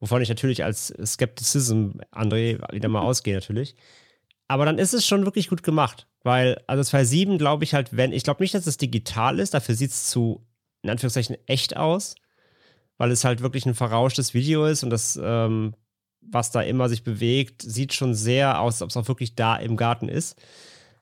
[0.02, 3.76] wovon ich natürlich als Skepticism, André, wieder mal ausgehe natürlich,
[4.50, 6.08] aber dann ist es schon wirklich gut gemacht.
[6.24, 9.76] Weil, also 2.7 glaube ich halt, wenn, ich glaube nicht, dass es digital ist, dafür
[9.76, 10.46] sieht es zu,
[10.84, 12.16] in Anführungszeichen, echt aus,
[12.98, 15.74] weil es halt wirklich ein verrauschtes Video ist und das, ähm,
[16.20, 19.56] was da immer sich bewegt, sieht schon sehr aus, als ob es auch wirklich da
[19.56, 20.40] im Garten ist.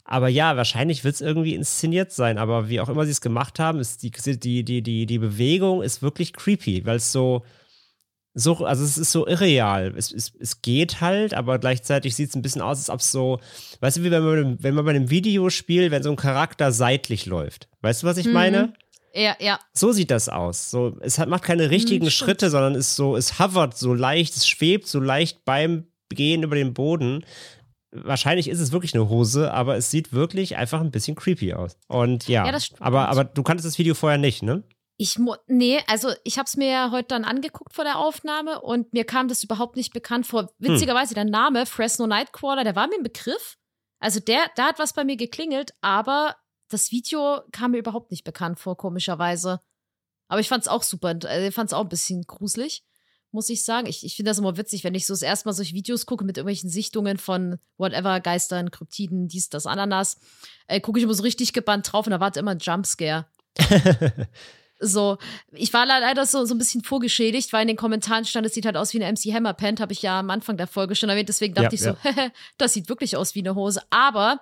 [0.06, 3.60] Aber ja, wahrscheinlich wird es irgendwie inszeniert sein, aber wie auch immer sie es gemacht
[3.60, 7.44] haben, ist die, die, die, die, die Bewegung ist wirklich creepy, weil es so,
[8.40, 9.94] so, also es ist so irreal.
[9.98, 13.12] Es, es, es geht halt, aber gleichzeitig sieht es ein bisschen aus, als ob es
[13.12, 13.40] so,
[13.82, 17.26] weißt du, wie wenn man, wenn man bei einem Videospiel, wenn so ein Charakter seitlich
[17.26, 17.68] läuft.
[17.82, 18.34] Weißt du, was ich Mhm.
[18.34, 18.74] meine?
[19.14, 19.60] ja, ja.
[19.74, 20.70] So sieht das aus.
[20.72, 22.28] So, es hat, macht keine richtigen Hm, stimmt.
[22.30, 26.56] Schritte, sondern ist so, es hovert so leicht, es schwebt so leicht beim Gehen über
[26.56, 27.24] den Boden.
[27.92, 31.76] Wahrscheinlich ist es wirklich eine Hose, aber es sieht wirklich einfach ein bisschen creepy aus.
[31.88, 34.64] Und ja, Ja, aber, aber du kanntest das Video vorher nicht, ne?
[35.02, 38.60] Ich mu nee, also ich habe es mir ja heute dann angeguckt vor der Aufnahme
[38.60, 40.52] und mir kam das überhaupt nicht bekannt vor.
[40.58, 43.58] Witzigerweise, der Name Fresno Nightcrawler, der war mir ein Begriff.
[44.00, 46.36] Also der, da hat was bei mir geklingelt, aber
[46.68, 49.62] das Video kam mir überhaupt nicht bekannt vor, komischerweise.
[50.28, 52.84] Aber ich fand es auch super, also ich fand es auch ein bisschen gruselig,
[53.32, 53.88] muss ich sagen.
[53.88, 56.26] Ich, ich finde das immer witzig, wenn ich so das erste Mal solche Videos gucke
[56.26, 60.20] mit irgendwelchen Sichtungen von whatever, Geistern, Kryptiden, dies, das, Ananas,
[60.68, 63.28] äh, gucke ich immer so richtig gebannt drauf und da wartet immer ein Jumpscare.
[64.80, 65.18] So,
[65.52, 68.66] ich war leider so, so ein bisschen vorgeschädigt, weil in den Kommentaren stand, es sieht
[68.66, 71.10] halt aus wie eine MC Hammer Pant, habe ich ja am Anfang der Folge schon
[71.10, 71.28] erwähnt.
[71.28, 72.22] Deswegen dachte Ja, ich so,
[72.58, 73.82] das sieht wirklich aus wie eine Hose.
[73.90, 74.40] Aber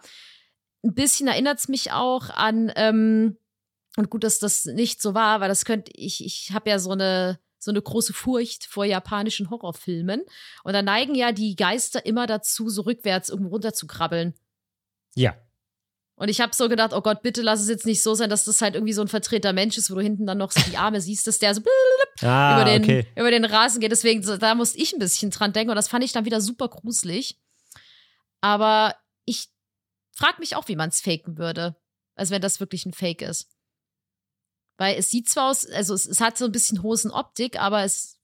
[0.83, 3.37] ein bisschen erinnert es mich auch an, ähm,
[3.97, 6.91] und gut, dass das nicht so war, weil das könnte, ich, ich habe ja so
[6.91, 10.21] eine, so eine große Furcht vor japanischen Horrorfilmen.
[10.63, 14.35] Und da neigen ja die Geister immer dazu, so rückwärts irgendwo runter zu krabbeln.
[15.15, 15.35] Ja.
[16.19, 18.43] Und ich habe so gedacht, oh Gott, bitte lass es jetzt nicht so sein, dass
[18.43, 20.75] das halt irgendwie so ein vertreter Mensch ist, wo du hinten dann noch so die
[20.75, 21.61] Arme siehst, dass der so
[22.21, 23.07] Ah, über, den, okay.
[23.15, 23.91] über den Rasen geht.
[23.91, 26.67] Deswegen, da musste ich ein bisschen dran denken und das fand ich dann wieder super
[26.69, 27.39] gruselig.
[28.41, 29.49] Aber ich
[30.15, 31.75] frage mich auch, wie man es faken würde.
[32.15, 33.47] Also wenn das wirklich ein Fake ist.
[34.77, 38.16] Weil es sieht zwar aus, also es, es hat so ein bisschen Hosenoptik, aber es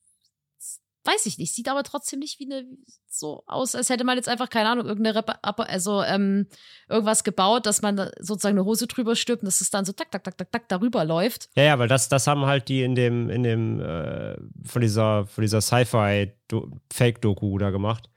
[1.05, 2.65] weiß ich nicht, sieht aber trotzdem nicht wie eine
[3.07, 6.47] so aus, als hätte man jetzt einfach, keine Ahnung, irgendeine Repa also ähm,
[6.89, 10.09] irgendwas gebaut, dass man sozusagen eine Hose drüber stülpt und dass es dann so tak,
[10.11, 11.49] tak, tak, tak, tak darüber läuft.
[11.55, 14.35] Ja, ja, weil das, das haben halt die in dem, in dem, äh,
[14.65, 18.09] von dieser, von dieser Sci-Fi-Fake-Doku da gemacht.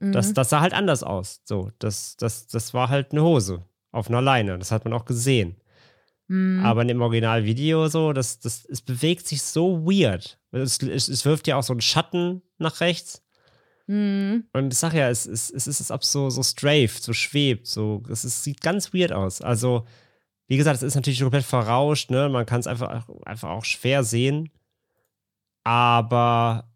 [0.00, 0.34] Das, Mhm.
[0.34, 1.40] das sah halt anders aus.
[1.44, 4.58] So, das, das, das war halt eine Hose auf einer Leine.
[4.58, 5.56] Das hat man auch gesehen.
[6.28, 6.64] Mhm.
[6.64, 10.38] Aber in dem Originalvideo so, das, das, es bewegt sich so weird.
[10.50, 13.22] Es, es, es wirft ja auch so einen Schatten nach rechts.
[13.86, 14.44] Hm.
[14.52, 18.02] Und ich sag ja, es, es, es ist, es so, so strafed, so schwebt, so,
[18.10, 19.40] es ist, sieht ganz weird aus.
[19.40, 19.86] Also,
[20.48, 22.28] wie gesagt, es ist natürlich komplett verrauscht, ne?
[22.28, 24.50] Man kann es einfach, einfach auch schwer sehen.
[25.62, 26.68] Aber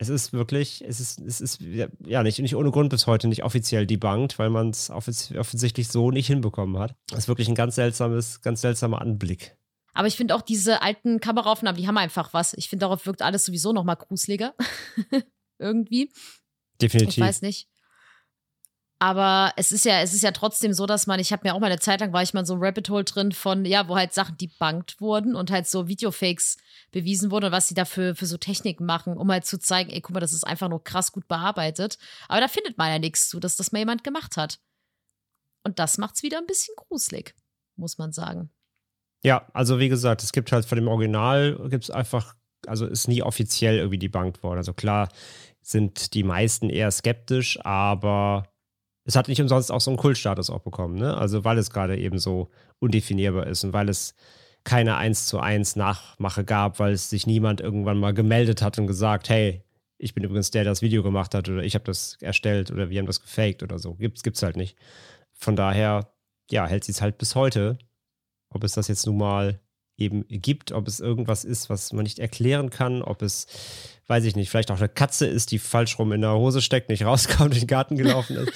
[0.00, 3.44] es ist wirklich, es ist, es ist ja nicht, nicht ohne Grund bis heute nicht
[3.44, 6.94] offiziell debunked, weil man es offensichtlich so nicht hinbekommen hat.
[7.08, 9.58] Das ist wirklich ein ganz seltsames, ganz seltsamer Anblick.
[9.92, 12.54] Aber ich finde auch diese alten Kameraaufnahmen, die haben einfach was.
[12.54, 14.54] Ich finde, darauf wirkt alles sowieso noch mal gruseliger.
[15.58, 16.10] Irgendwie.
[16.80, 17.18] Definitiv.
[17.18, 17.68] Ich weiß nicht.
[19.02, 21.58] Aber es ist ja, es ist ja trotzdem so, dass man, ich habe mir auch
[21.58, 23.96] mal eine Zeit lang, war ich mal so ein Rabbit Hole drin von, ja, wo
[23.96, 26.58] halt Sachen debunked wurden und halt so Videofakes
[26.90, 30.02] bewiesen wurden und was sie dafür für so Techniken machen, um halt zu zeigen, ey,
[30.02, 31.96] guck mal, das ist einfach nur krass gut bearbeitet.
[32.28, 34.60] Aber da findet man ja nichts zu, dass das mal jemand gemacht hat.
[35.64, 37.34] Und das macht's wieder ein bisschen gruselig,
[37.76, 38.50] muss man sagen.
[39.24, 42.34] Ja, also wie gesagt, es gibt halt von dem Original, gibt es einfach,
[42.66, 44.58] also ist nie offiziell irgendwie debunked worden.
[44.58, 45.08] Also klar
[45.62, 48.44] sind die meisten eher skeptisch, aber
[49.04, 51.16] es hat nicht umsonst auch so einen Kultstatus auch bekommen, ne?
[51.16, 54.14] Also weil es gerade eben so undefinierbar ist und weil es
[54.64, 58.86] keine 1 zu 1 Nachmache gab, weil es sich niemand irgendwann mal gemeldet hat und
[58.86, 59.62] gesagt, hey,
[59.98, 62.90] ich bin übrigens der, der das Video gemacht hat oder ich habe das erstellt oder
[62.90, 63.94] wir haben das gefaked oder so.
[63.94, 64.76] Gibt's, gibt's halt nicht.
[65.32, 66.12] Von daher,
[66.50, 67.78] ja, hält sie es halt bis heute.
[68.50, 69.60] Ob es das jetzt nun mal
[69.96, 73.46] eben gibt, ob es irgendwas ist, was man nicht erklären kann, ob es,
[74.06, 76.88] weiß ich nicht, vielleicht auch eine Katze ist, die falsch rum in der Hose steckt,
[76.88, 78.52] nicht rauskommt, durch den Garten gelaufen ist.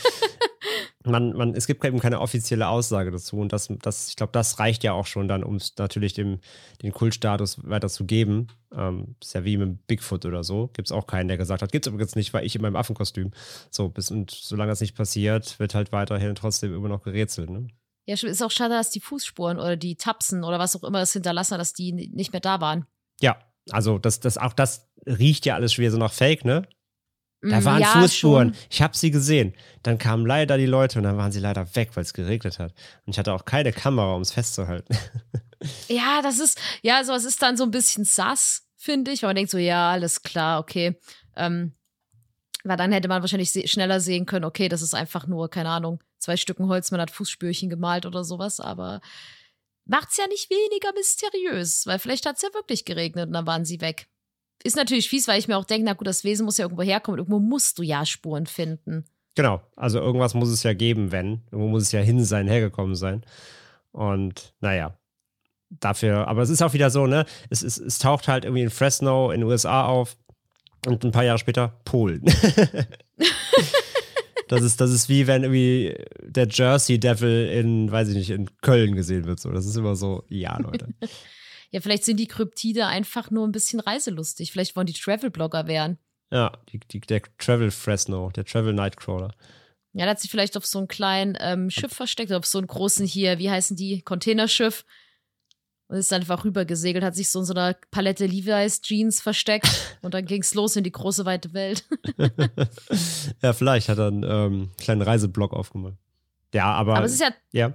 [1.04, 4.58] Man, man, es gibt eben keine offizielle Aussage dazu und das, das ich glaube, das
[4.58, 6.40] reicht ja auch schon dann, um natürlich dem,
[6.82, 8.48] den Kultstatus weiter zu geben.
[8.74, 10.68] Ähm, ist ja wie mit Bigfoot oder so.
[10.68, 12.76] Gibt es auch keinen, der gesagt hat, gibt es übrigens nicht, weil ich in meinem
[12.76, 13.32] Affenkostüm.
[13.70, 17.68] So, bis und solange das nicht passiert, wird halt weiterhin trotzdem immer noch gerätselt, ne?
[18.06, 21.14] Ja, ist auch schade, dass die Fußspuren oder die Tapsen oder was auch immer das
[21.14, 22.86] hinterlassen, dass die nicht mehr da waren.
[23.20, 23.38] Ja,
[23.70, 26.68] also das, das, auch das riecht ja alles schwer so nach Fake, ne?
[27.50, 28.54] Da Mm, waren ja, Fußspuren.
[28.54, 28.62] schon.
[28.70, 29.54] Ich habe sie gesehen.
[29.82, 32.72] Dann kamen leider die Leute und dann waren sie leider weg, weil es geregnet hat.
[33.06, 34.96] Und ich hatte auch keine Kamera, um es festzuhalten.
[35.88, 39.28] Ja, das ist, ja, so, es ist dann so ein bisschen sass, finde ich, weil
[39.30, 40.98] man denkt so, ja, alles klar, okay.
[41.36, 41.72] Ähm,
[42.64, 45.70] weil dann hätte man wahrscheinlich se schneller sehen können, okay, das ist einfach nur, keine
[45.70, 49.00] Ahnung, zwei Stücken Holz, man hat Fußspürchen gemalt oder sowas, aber
[49.86, 53.80] macht's ja nicht weniger mysteriös, weil vielleicht hat's ja wirklich geregnet und dann waren sie
[53.80, 54.06] weg.
[54.62, 56.82] Ist natürlich fies, weil ich mir auch denke, na gut, das Wesen muss ja irgendwo
[56.82, 59.04] herkommen, irgendwo musst du ja Spuren finden.
[59.34, 59.60] genau.
[59.76, 61.42] Also irgendwas muss es ja geben, wenn.
[61.50, 63.24] Irgendwo muss es ja hin sein, hergekommen sein.
[63.92, 64.96] Und naja.
[65.70, 67.26] Dafür, aber es ist auch wieder so, ne?
[67.50, 70.16] Es, es, es taucht halt irgendwie in Fresno in den USA auf
[70.86, 72.22] und ein paar Jahre später Polen.
[74.48, 78.48] das, ist, das ist wie wenn irgendwie der Jersey Devil in, weiß ich nicht, in
[78.60, 79.40] Köln gesehen wird.
[79.40, 79.50] So.
[79.50, 80.88] Das ist immer so, ja, Leute.
[81.74, 84.52] Ja, vielleicht sind die Kryptide einfach nur ein bisschen reiselustig.
[84.52, 85.98] Vielleicht wollen die Travel-Blogger werden.
[86.30, 89.34] Ja, die, die, der Travel Fresno, der Travel Nightcrawler.
[89.92, 92.68] Ja, der hat sich vielleicht auf so einem kleinen ähm, Schiff versteckt, auf so einem
[92.68, 94.84] großen hier, wie heißen die, Containerschiff.
[95.88, 100.14] Und ist einfach rübergesegelt, hat sich so in so einer Palette Levi's Jeans versteckt und
[100.14, 101.82] dann ging's los in die große weite Welt.
[103.42, 105.96] ja, vielleicht hat er einen ähm, kleinen Reiseblog aufgemacht.
[106.54, 106.98] Ja, aber.
[106.98, 107.74] Aber es ist ja, ja.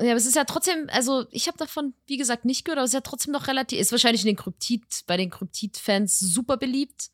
[0.00, 2.84] Ja, aber es ist ja trotzdem, also ich habe davon, wie gesagt, nicht gehört, aber
[2.84, 6.56] es ist ja trotzdem noch relativ, ist wahrscheinlich in den Kryptid, bei den Kryptid-Fans super
[6.56, 7.10] beliebt.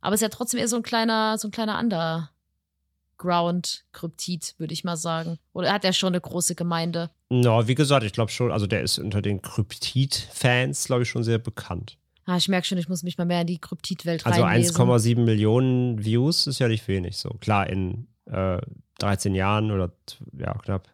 [0.00, 4.84] Aber es ist ja trotzdem eher so ein kleiner, so ein kleiner Underground-Kryptid, würde ich
[4.84, 5.38] mal sagen.
[5.52, 7.10] Oder hat er schon eine große Gemeinde?
[7.28, 11.24] Na, wie gesagt, ich glaube schon, also der ist unter den Kryptid-Fans, glaube ich, schon
[11.24, 11.98] sehr bekannt.
[12.24, 14.76] Ah, ich merke schon, ich muss mich mal mehr in die Kryptid-Welt Also reinlesen.
[14.76, 17.16] 1,7 Millionen Views ist ja nicht wenig.
[17.16, 18.58] So klar, in äh,
[18.98, 19.92] 13 Jahren oder
[20.38, 20.88] ja, knapp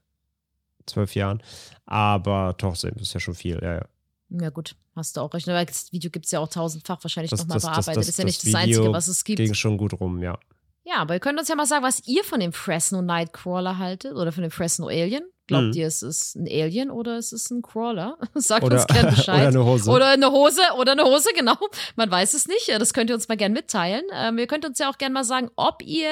[0.88, 1.42] 12 Jahren.
[1.87, 3.59] Aber trotzdem ist ja schon viel.
[3.62, 3.85] Ja, ja.
[4.31, 5.48] Ja, gut, hast du auch recht.
[5.48, 7.96] Aber das Video gibt es ja auch tausendfach wahrscheinlich Das- nochmal das- das- bearbeitet.
[8.01, 9.38] das- Das, ist ja das nicht das Video Einzige, was es gibt.
[9.38, 10.38] Ging schon gut rum, ja.
[10.85, 14.14] Ja, aber ihr könnt uns ja mal sagen, was ihr von dem Fresno Nightcrawler haltet
[14.14, 15.22] oder von dem Fresno Alien.
[15.46, 15.72] Glaubt Mhm.
[15.74, 18.18] ihr, es ist ein Alien oder es ist ein Crawler?
[18.35, 19.35] Sagt Oder, uns gerne Bescheid.
[19.40, 19.90] oder eine Hose.
[19.90, 21.57] Oder eine Hose, oder eine Hose, genau.
[21.96, 22.68] Man weiß es nicht.
[22.68, 24.03] Das könnt ihr uns mal gerne mitteilen.
[24.12, 26.11] Ähm, ihr könnt uns ja auch gerne mal sagen, ob ihr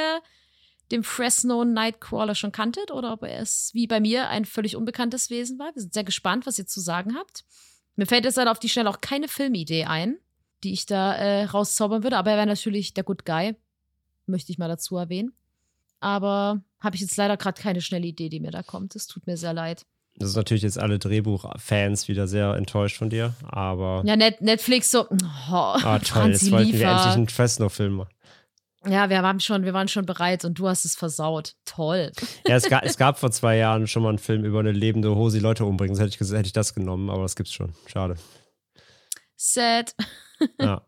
[0.91, 5.59] den Fresno Nightcrawler schon kanntet oder ob es wie bei mir ein völlig unbekanntes Wesen
[5.59, 5.75] war.
[5.75, 7.45] Wir sind sehr gespannt, was ihr zu sagen habt.
[7.97, 10.19] Mir fällt jetzt leider auf die Schnelle auch keine Filmidee ein,
[10.63, 13.57] die ich da äh, rauszaubern würde, aber er wäre natürlich der Good Guy.
[14.27, 15.33] Möchte ich mal dazu erwähnen.
[16.01, 18.95] Aber habe ich jetzt leider gerade keine schnelle Idee, die mir da kommt.
[18.97, 19.87] Es tut mir sehr leid.
[20.19, 24.91] Das ist natürlich jetzt alle Drehbuchfans wieder sehr enttäuscht von dir, aber Ja, Net Netflix
[24.91, 25.07] so.
[25.11, 25.17] Oh,
[25.53, 26.91] ah, toll, jetzt wollten wir Liefer.
[26.91, 28.11] endlich einen Fresno-Film machen.
[28.89, 31.55] Ja, wir waren schon, wir waren schon bereit und du hast es versaut.
[31.65, 32.13] Toll.
[32.47, 35.15] Ja, es, ga, es gab vor zwei Jahren schon mal einen Film über eine lebende
[35.17, 35.95] Hose, die Leute umbringen.
[35.97, 37.75] Das hätte ich, hätte ich das genommen, aber das gibt's schon.
[37.87, 38.17] Schade.
[39.37, 39.95] Sad.
[40.61, 40.87] Ja.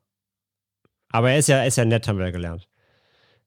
[1.10, 2.68] Aber er ist ja, er ist ja nett, haben wir ja gelernt.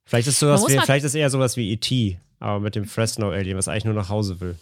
[0.03, 3.55] Vielleicht ist sowas wie, mal- vielleicht ist eher sowas wie E.T., aber mit dem Fresno-Alien,
[3.55, 4.57] was eigentlich nur nach Hause will.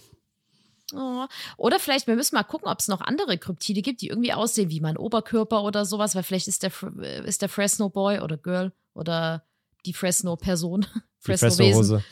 [0.93, 1.25] Oh.
[1.55, 4.69] Oder vielleicht, wir müssen mal gucken, ob es noch andere Kryptide gibt, die irgendwie aussehen
[4.69, 6.71] wie mein Oberkörper oder sowas, weil vielleicht ist der,
[7.01, 9.45] äh, ist der Fresno Boy oder Girl oder
[9.85, 10.85] die Fresno-Person,
[11.19, 12.03] Fresno-Hose.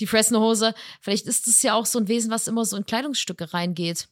[0.00, 0.74] die Fresno-Hose.
[1.00, 4.08] Vielleicht ist es ja auch so ein Wesen, was immer so in Kleidungsstücke reingeht.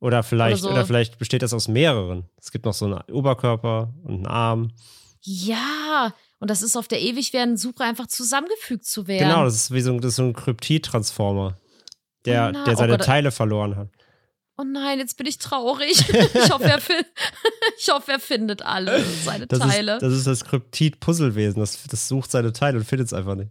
[0.00, 0.86] Oder vielleicht, Oder oder, so.
[0.88, 2.24] vielleicht besteht das aus mehreren.
[2.36, 4.72] Es gibt noch so einen Oberkörper und einen Arm.
[5.20, 9.28] Ja, und das ist auf der ewig werden Suche einfach zusammengefügt zu werden.
[9.28, 11.56] Genau, das ist wie so, ein- das so ein Kryptid-Transformer,
[12.24, 13.06] der, Oh nein, der oh seine Gott.
[13.06, 13.88] Teile verloren hat.
[14.62, 15.96] Oh nein, jetzt bin ich traurig.
[16.34, 16.96] Ich hoffe, er, fin
[17.78, 19.94] ich hoffe, er findet alle seine Das Teile.
[19.94, 21.60] ist, das ist das Kryptid-Puzzlewesen.
[21.60, 23.50] Das, das sucht seine Teile und findet es einfach nicht.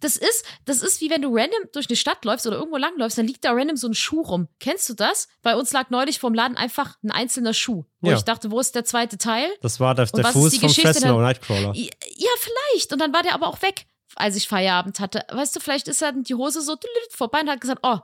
[0.00, 3.18] Das ist, das ist wie wenn du random durch eine Stadt läufst oder irgendwo langläufst,
[3.18, 4.48] dann liegt da random so ein Schuh rum.
[4.58, 5.28] Kennst du das?
[5.42, 7.84] Bei uns lag neulich vorm Laden einfach ein einzelner Schuh.
[8.00, 8.16] Wo Ja.
[8.16, 9.48] ich dachte, wo ist der zweite Teil?
[9.62, 11.20] Das war der, der Fuß vom Fresno?
[11.20, 11.72] Nightcrawler.
[11.74, 12.92] Ja, ja, vielleicht.
[12.92, 13.86] Und dann war der aber auch weg,
[14.16, 15.22] als ich Feierabend hatte.
[15.30, 16.76] Weißt du, vielleicht ist er die Hose so
[17.10, 17.98] vorbei und hat gesagt, oh,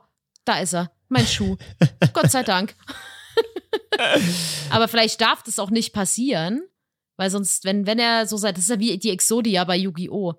[0.45, 1.57] da ist er, mein Schuh.
[2.13, 2.75] Gott sei Dank.
[4.69, 6.61] aber vielleicht darf das auch nicht passieren,
[7.17, 10.35] weil sonst, wenn, wenn er so sagt, das ist ja wie die Exodia bei Yu-Gi-Oh!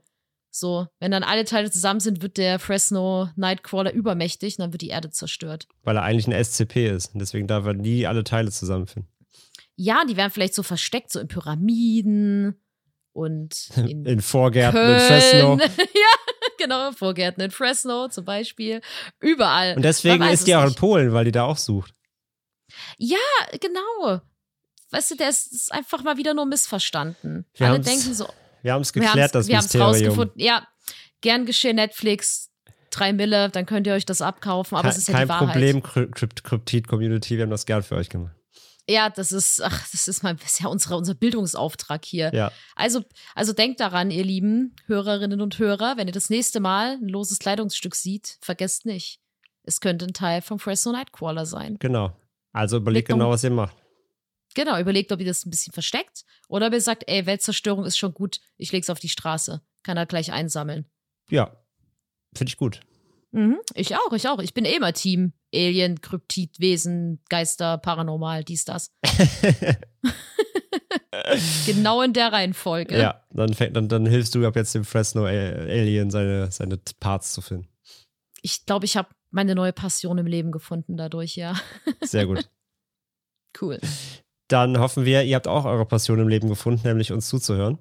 [0.50, 4.82] So, wenn dann alle Teile zusammen sind, wird der Fresno Nightcrawler übermächtig und dann wird
[4.82, 5.68] die Erde zerstört.
[5.82, 7.12] Weil er eigentlich ein SCP ist.
[7.14, 9.10] Und deswegen darf er nie alle Teile zusammenfinden.
[9.76, 12.60] Ja, die werden vielleicht so versteckt, so in Pyramiden
[13.12, 15.00] und in In Vorgärten in Köln.
[15.00, 15.58] Fresno.
[15.78, 16.27] ja,
[16.58, 18.80] genau, Vorgärten in Fresno zum Beispiel.
[19.20, 19.74] Überall.
[19.76, 20.74] Und deswegen ist die es auch in.
[20.74, 21.94] Polen, weil die da auch sucht.
[22.98, 23.16] Ja,
[23.60, 24.20] genau.
[24.90, 27.46] Weißt du, der ist, ist einfach mal wieder nur missverstanden.
[27.54, 28.28] Wir Alle denken so,
[28.62, 29.88] Wir haben es wir geklärt, das wir Mysterium.
[29.88, 30.40] rausgefunden.
[30.40, 30.66] Ja,
[31.20, 32.50] gern geschehen Netflix,
[32.90, 35.28] drei Mille, dann könnt ihr euch das abkaufen, aber Kein, es ist ja kein die
[35.28, 35.48] Wahrheit.
[35.50, 38.34] Problem, Kryp- Krypt- Kryptid-Community, wir haben das gern für euch gemacht.
[38.88, 42.32] Ja, das ist, ach, das ist mal, das ist ja unsere, unser Bildungsauftrag hier.
[42.34, 46.94] Ja, Also, also denkt daran, ihr lieben Hörerinnen und Hörer, wenn ihr das nächste Mal
[46.94, 49.20] ein loses Kleidungsstück seht, vergesst nicht,
[49.64, 51.76] es könnte ein Teil vom Fresno Nightcrawler sein.
[51.78, 52.16] genau.
[52.52, 53.76] Also überlegt genau, was ihr macht.
[54.54, 57.98] Genau, überlegt, ob ihr das ein bisschen versteckt oder ob ihr sagt, ey, Weltzerstörung ist
[57.98, 59.60] schon gut, ich leg's auf die Straße.
[59.82, 60.86] Kann er gleich einsammeln.
[61.30, 61.54] Ja,
[62.34, 62.80] finde ich gut.
[63.30, 64.38] Mhm, ich auch, ich auch.
[64.38, 68.92] Ich bin eh immer Team Alien, Kryptid, Wesen, Geister, Paranormal, dies, das.
[71.66, 72.98] genau in der Reihenfolge.
[72.98, 77.32] Ja, dann, fängt, dann, dann hilfst du ab jetzt dem Fresno Alien seine, seine Parts
[77.34, 77.68] zu finden.
[78.42, 81.54] Ich glaube, ich habe meine neue Passion im Leben gefunden dadurch, ja.
[82.02, 82.48] Sehr gut.
[83.60, 83.80] Cool.
[84.48, 87.78] Dann hoffen wir, ihr habt auch eure Passion im Leben gefunden, nämlich uns zuzuhören.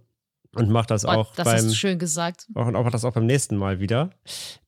[0.58, 2.48] Und macht das Oh, auch das beim hast du schön gesagt.
[2.56, 4.10] auch, und auch macht das auch beim nächsten Mal wieder.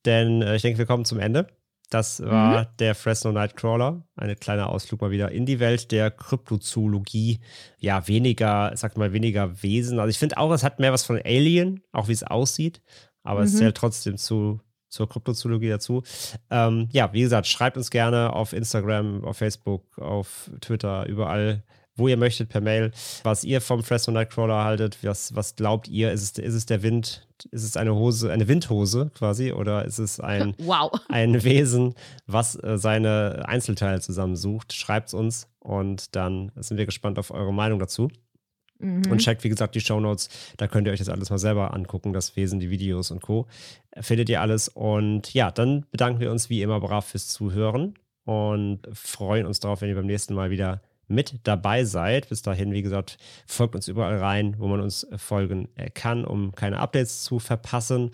[0.04, 1.46] Denn äh, ich denke, wir kommen zum Ende.
[1.90, 4.04] Das war der Fresno Nightcrawler.
[4.14, 7.40] Eine kleine Ausflug mal wieder in die Welt der Kryptozoologie.
[7.78, 9.98] Ja, weniger, sagt mal, weniger Wesen.
[9.98, 12.80] Also ich finde auch, es hat mehr was von Alien, auch wie es aussieht.
[13.22, 13.56] Aber es Mhm.
[13.58, 16.02] zählt trotzdem zu, zur Kryptozoologie dazu.
[16.50, 21.64] Ähm, ja, wie gesagt, schreibt uns gerne auf Instagram, auf Facebook, auf Twitter, überall,
[21.96, 24.98] wo ihr möchtet, per Mail, was ihr vom Fresno Nightcrawler haltet.
[25.02, 26.12] Was, was glaubt ihr?
[26.12, 27.26] Ist es, ist es der Wind?
[27.50, 29.52] Ist es eine Hose, eine Windhose quasi?
[29.52, 30.92] Oder ist es ein, Wow.
[31.08, 31.94] ein Wesen,
[32.26, 34.72] was äh, seine Einzelteile zusammensucht?
[34.72, 38.08] Schreibt es uns und dann sind wir gespannt auf eure Meinung dazu.
[38.78, 39.02] Mhm.
[39.10, 40.28] Und checkt, wie gesagt, die Shownotes.
[40.56, 43.46] Da könnt ihr euch das alles mal selber angucken, das Wesen, die Videos und Co.
[44.00, 44.68] Findet ihr alles.
[44.68, 49.82] Und ja, dann bedanken wir uns wie immer brav fürs Zuhören und freuen uns darauf,
[49.82, 52.28] wenn ihr beim nächsten Mal wieder mit dabei seid.
[52.28, 56.54] Bis dahin, wie gesagt, folgt uns überall rein, wo man uns folgen äh, kann, um
[56.54, 58.10] keine Updates zu verpassen.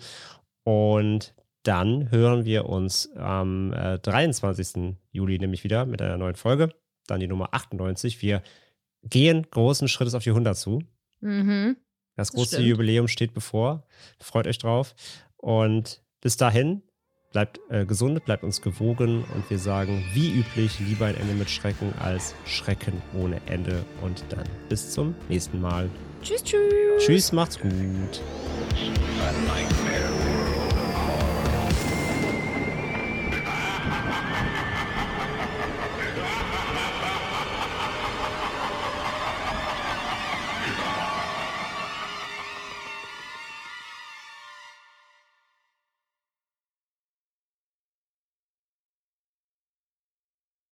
[0.63, 1.33] Und
[1.63, 4.95] dann hören wir uns am äh, 23.
[5.11, 6.73] Juli nämlich wieder mit einer neuen Folge.
[7.07, 8.21] Dann die Nummer 98.
[8.21, 8.41] Wir
[9.03, 10.81] gehen großen Schrittes auf die 100 zu.
[11.21, 11.77] Mhm.
[12.15, 12.67] Das Das große stimmt.
[12.67, 13.83] Jubiläum steht bevor.
[14.19, 14.95] Freut euch drauf.
[15.37, 16.81] Und bis dahin,
[17.31, 21.49] bleibt äh, gesund, bleibt uns gewogen und wir sagen, wie üblich, lieber ein Ende mit
[21.49, 23.85] Schrecken als Schrecken ohne Ende.
[24.01, 25.89] Und dann bis zum nächsten Mal.
[26.21, 26.59] Tschüss, tschüss.
[26.99, 28.21] Tschüss, macht's gut.